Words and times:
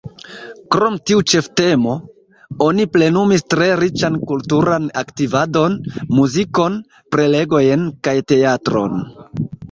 Krom 0.75 0.95
tiu 1.09 1.19
ĉeftemo, 1.31 1.91
oni 2.67 2.85
plenumis 2.95 3.43
tre 3.53 3.67
riĉan 3.81 4.17
kulturan 4.31 4.87
aktivadon: 5.01 5.75
muzikon, 6.21 6.79
prelegojn 7.17 7.85
kaj 8.09 8.15
teatron. 8.33 8.97